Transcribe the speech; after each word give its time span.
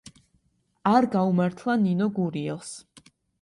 არ 0.91 1.07
გაუმართლა 1.15 1.75
ნინო 1.83 2.09
გურიელს. 2.17 2.73